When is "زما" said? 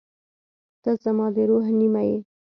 1.03-1.25